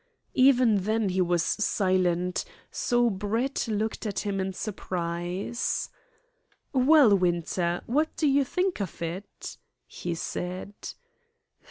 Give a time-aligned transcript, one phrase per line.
[0.33, 5.89] Even then he was silent, so Brett looked at him in surprise,
[6.73, 10.73] "Well, Winter, what do you think of it?" he said.